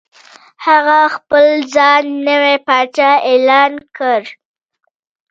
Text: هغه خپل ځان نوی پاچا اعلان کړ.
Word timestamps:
هغه 0.65 0.99
خپل 1.15 1.45
ځان 1.73 2.03
نوی 2.27 2.55
پاچا 2.67 3.11
اعلان 3.29 3.73
کړ. 3.97 4.21